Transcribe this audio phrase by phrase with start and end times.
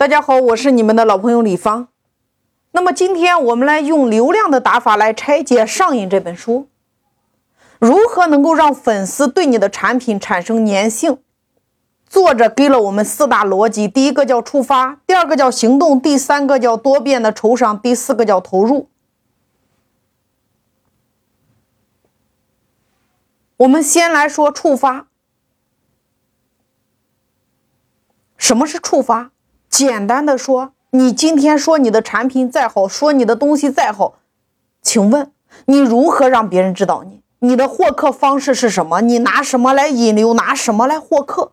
[0.00, 1.88] 大家好，我是你们的老朋友李芳。
[2.70, 6.70] 那么今天我们来用流量的打法来拆解《上瘾》这本书，
[7.78, 11.18] 如何能够让粉丝对你的产品产生粘性？
[12.06, 18.88] 作者给了我们四大逻辑：第一个叫触发，第二个叫行动，第三个叫多变的酬赏，第四个叫投入。
[23.58, 25.08] 我们先来说触发，
[28.38, 29.32] 什么是触发？
[29.70, 34.16] 简单的说，你今天说你的产品再好，说你的东西再好，
[34.82, 35.30] 请问
[35.66, 37.22] 你如何让别人知道你？
[37.38, 39.00] 你的获客方式是什么？
[39.00, 40.34] 你拿什么来引流？
[40.34, 41.52] 拿什么来获客？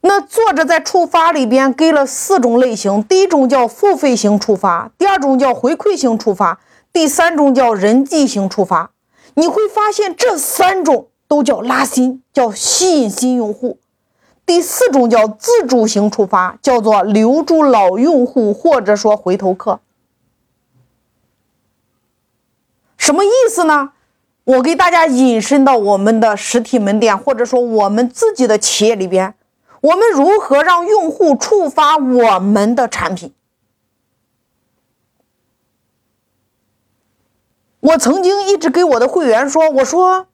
[0.00, 6.60] 那作者在触发里边给了四种类型，第一种叫付费型触发，第二种叫回馈型触发，
[6.92, 8.92] 第三种叫人际型触发。
[9.34, 13.80] 你会发现这三种都叫拉新，叫吸引新用户。
[14.48, 19.78] 第四种叫自主型触发，叫做留住老用户或者说回头客。
[22.96, 23.92] 什么意思呢？
[24.44, 29.34] 我给大家引申到我们的实体门店，或者说我们自己的企业里边，
[29.82, 33.34] 我们如何让用户触发我们的产品？
[37.80, 40.26] 我曾经一直给我的会员说，我说。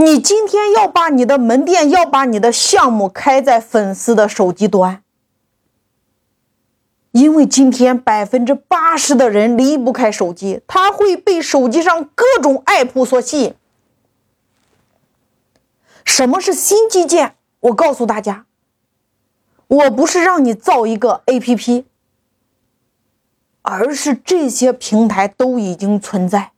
[0.00, 5.02] 你今天要把你的门店，要把你的项目开在粉丝的手机端，
[7.10, 13.54] 因为今天百分之八十的人离不开手机，他会被手机上各种 app 所吸引。
[16.04, 17.34] 什么是新基建？
[17.58, 18.46] 我告诉大家，
[19.66, 21.84] 我不是让你造一个 app，
[23.62, 26.52] 而是这些平台都已经存在。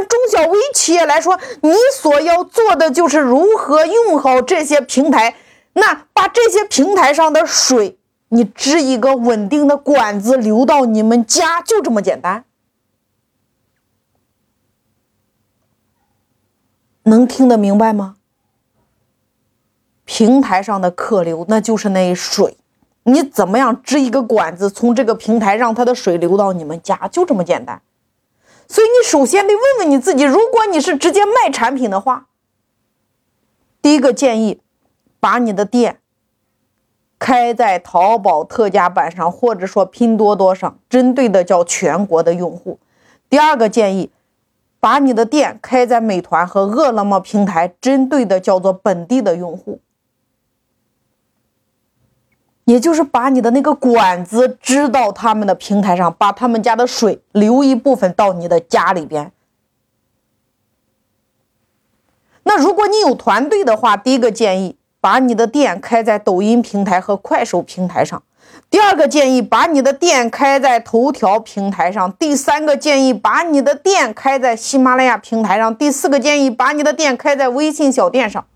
[0.00, 5.36] 中小微企业来说，你所要做的就是如何用好这些平台，
[5.74, 12.44] 那把这些平台上的水，你织一个稳定的管子流到你们家，就这么简单。
[17.04, 18.16] 能听得明白吗？
[20.04, 22.56] 平台上的客流，那就是那水，
[23.04, 27.80] 你怎么样织一个管子，从这个平台让它的水流到你们家，就这么简单。
[28.70, 32.28] 所以你首先得问问你自己，如果你是直接卖产品的话，
[33.82, 34.60] 第一个建议，
[35.18, 35.98] 把你的店
[37.18, 42.78] 开在淘宝特价版上，或者说拼多多上，针对的叫全国的用户。
[43.28, 44.12] 第二个建议，
[44.78, 49.80] 把你的店开在美团和饿了么平台，针对的叫做本地的用户。
[52.70, 59.32] 也就是把你的那个管子支到他们的平台上，把他们家的水流一部分到你的家里边。
[62.44, 68.20] 那如果你有团队的话，第一个建议把你的店开在抖音平台和快手平台上；
[68.70, 78.46] 第二个建议把你的店开在头条平台上；第三个建议把你的店开在喜马拉雅平台上；第四个建议把你的店开在微信小店上。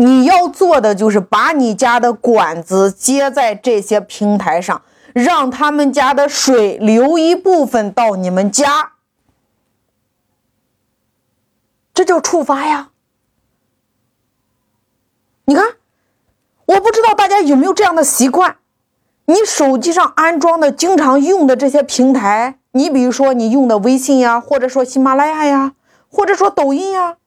[0.00, 4.80] 你要做的就是把你家的管子接在这些平台上，
[5.12, 8.92] 让他们家的水流一部分到你们家，
[11.92, 12.88] 这叫触发呀。
[15.44, 15.66] 你看，
[16.64, 18.56] 我不知道大家有没有这样的习惯，
[19.26, 25.74] 你手机上安装的、经常用的这些平台，你比如说你用的微信呀，或者说喜马拉雅呀，
[26.08, 27.18] 或者说抖音呀。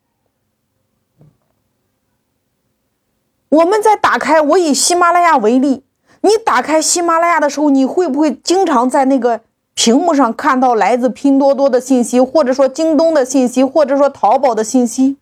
[3.53, 5.83] 我们在打开，我以喜马拉雅为例，
[6.21, 9.41] 你打开喜马拉雅的时候，你会不会经常在那个
[9.75, 15.17] 屏幕上看到来自拼多多的信息，或者说京东的信息，或者说淘宝的信息？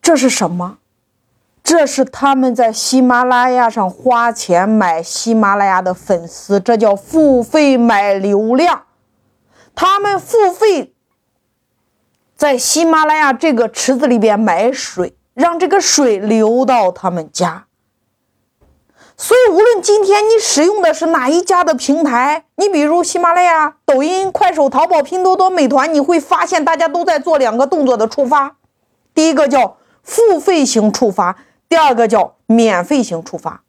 [0.00, 0.78] 这是什么？
[1.64, 8.84] 这是他们在喜马拉雅上花钱买喜马拉雅的粉丝，这叫付费买流量，
[9.74, 10.93] 他们付费。
[12.36, 17.66] 在喜马拉雅这个池子里边买水，让这个水流到他们家。
[19.16, 28.56] 所以，无论今天你使用的是哪一家的平台，你比如喜马拉雅、抖音、快手、淘宝、拼多多、美团，你会发现大家都在做两个动作的触发。
[29.14, 31.36] 第一个叫付费型触发，
[31.68, 33.62] 第二个叫免费型触发。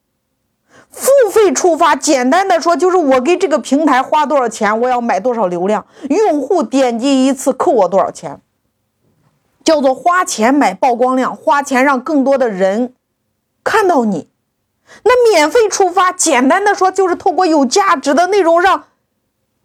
[0.90, 8.42] 付费触发，简单的说就是我给这个平台花多少钱，我要买多少流量，用户点击一次扣我多少钱。
[9.66, 12.94] 叫做花钱买曝光量，花钱让更多的人
[13.64, 14.30] 看到你。
[15.04, 18.86] 那免费触发，简单的说就是透过有价值的内容，让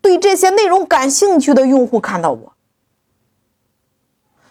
[0.01, 2.55] 对这些内容感兴趣的用户看到我。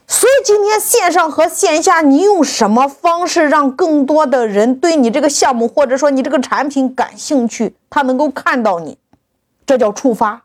[0.07, 7.75] 所以今天线上和线下，你用什么方式让更多的人对你这个项目或者说你这个产品感兴趣？
[7.89, 8.99] 他能够看到你，
[9.65, 10.43] 这叫触发。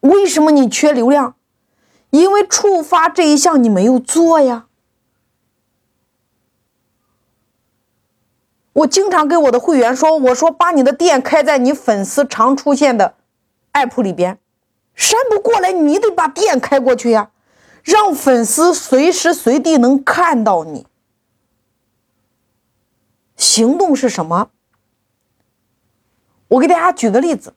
[0.00, 1.36] 为什么你缺流量？
[2.12, 4.66] 因为触发这一项你没有做呀。
[8.74, 13.14] 我经常给我的会员说：“我说把你的店开在你粉丝常出现的
[13.72, 14.38] app 里边，
[14.94, 17.30] 删不过来，你得把店开过去呀，
[17.82, 20.86] 让粉丝随时随地能看到你。
[23.36, 24.50] 行动是什么？
[26.48, 27.54] 我给大家举个例子。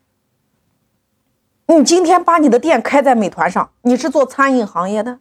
[1.67, 5.19] 你今天把你的店开在美团上，你是做餐饮行业的，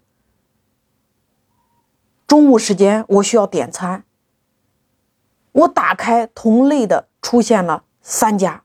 [2.27, 4.05] 中午时间我需要点餐。”
[5.53, 8.65] 我打开同类的，出现了三家。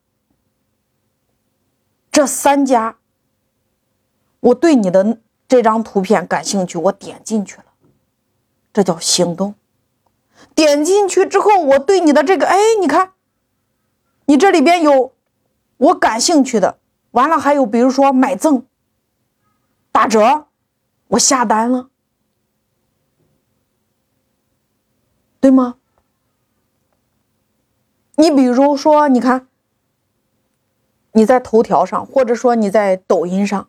[2.11, 2.97] 这三家，
[4.39, 7.65] 我对你的这张图片感兴趣，我点进去了，
[8.73, 9.53] 这叫行动。
[10.55, 13.13] 点进去之后，我对你的这个，哎，你看，
[14.25, 15.13] 你这里边有
[15.77, 16.79] 我感兴趣的，
[17.19, 18.65] 完了还有比如说买赠、
[19.91, 20.47] 打折，
[21.09, 21.89] 我下单了，
[25.41, 25.75] 对吗？
[28.15, 29.49] 你比如说，你看，
[31.11, 33.67] 你在头条上，或者说你在抖音上，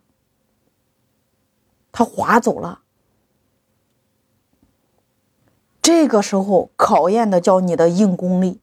[1.90, 2.82] 他划走了。
[5.82, 8.60] 这个时候考验的叫你的硬功力。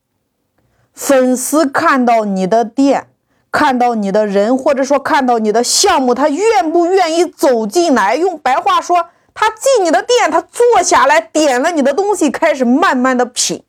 [0.93, 3.09] 粉丝看到你的店，
[3.57, 8.15] 看到你的人，或者说看到你的项目，他愿不愿意走进来？
[8.15, 13.63] 用白话说，他进你的店，他坐下来点了你的东西，开始慢慢的品。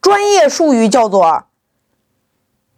[0.00, 1.46] 专业术语叫做，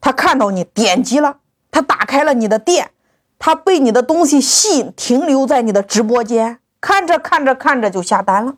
[0.00, 1.40] 他看到你点击了，
[1.70, 2.92] 他打开了你的店，
[3.38, 8.54] 他被你的东西吸引，停留在你的直播间，看着看着看着就下单了。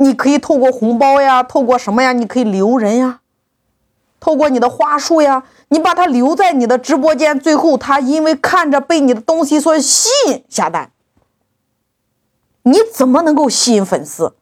[0.00, 2.12] 你可以透过红包呀，透过什么呀？
[2.14, 3.20] 你可以留人呀，
[4.18, 10.90] 透过你的话术呀，你把他留在你的直播间，最后他因为看着被你的东西所吸引下单。
[12.62, 14.34] 你怎么能够吸引粉丝？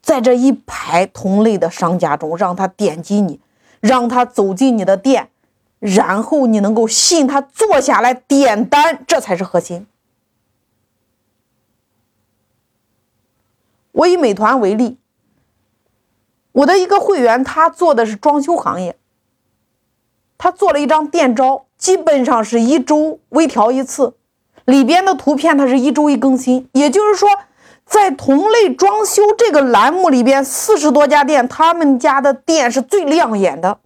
[0.00, 3.40] 在这一排同类的商家中，让他点击你，
[3.80, 5.28] 让他走进你的店，
[5.80, 9.86] 然后你能够吸引他坐下来点单，这才是核心。
[13.94, 14.98] 我以美团为例，
[16.52, 18.96] 我的一个会员，他做的是装修行业，
[20.38, 24.14] 他做了一张店招，基本上是一周微调一次，
[24.64, 27.28] 里边的图片他是一周一更新，也就是说。
[27.86, 33.78] 在同类装修这个栏目里边，四十多家店，他们家的店是最亮眼的。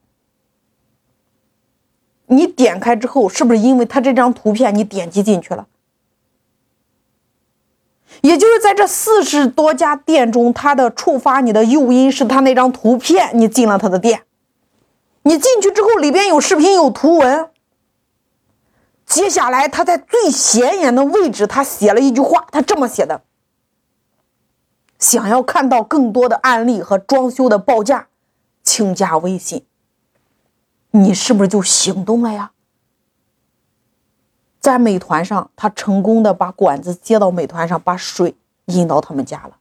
[2.27, 5.67] 你点开之后，是不是因为他这张图片你点击进去了？
[8.23, 14.23] 也就是在这四十多家店中，他的触发你的诱因是他那张图片，你进了他的店。
[15.23, 17.51] 你进去之后，里边有视频有图文。
[19.05, 23.23] 接下来他在最显眼的位置，他写了一句话，他这么写的。
[24.99, 28.09] 想要看到更多的案例和装修的报价，
[28.63, 29.65] 请加微信。
[30.91, 32.51] 你是不是就行动了呀？
[34.69, 38.35] 在美团上，他成功的把管子接到美团上，把水
[38.67, 39.53] 引到他们家了。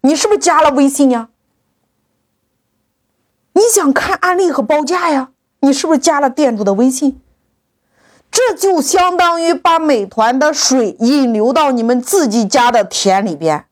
[0.00, 1.28] 你是不是加了微信呀？
[3.52, 5.28] 你想看案例和报价呀？
[5.60, 7.20] 你是不是加了店主的微信？
[8.30, 13.66] 这就相当于把美团的水引流到你们自己家的田里边。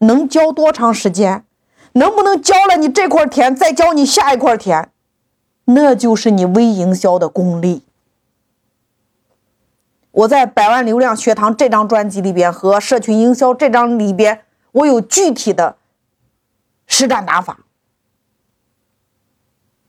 [0.00, 1.46] 能浇多长时间？
[1.92, 4.90] 能不能浇了你这块田，再浇你下一块田？
[5.64, 7.84] 那就是你微营销的功力。
[10.12, 15.76] 我在《百万流量学堂》这张专辑里边和社群营销这张里边，我有具体的
[16.86, 17.60] 实战打法。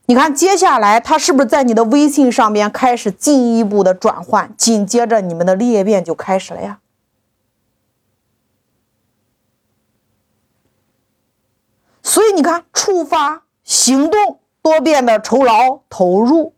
[0.06, 4.54] 你看，接下来他是不是在你的微信上边开始进一步的转换？
[4.56, 6.80] 紧接着你们的裂变就开始了呀。
[12.02, 16.52] 所以你看，触发行动多变的酬劳投入，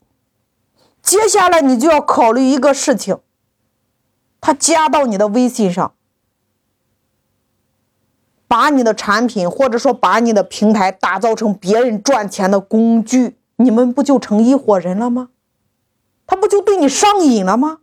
[1.02, 3.18] 接下来你就要考虑一个事情，
[4.46, 5.94] 他加到你的微信上，
[8.46, 15.30] 把你的产品或者说把你的平台打造成别人赚钱的工具，你们不就成一伙人了吗？
[16.26, 17.78] 他不就对你上瘾了吗？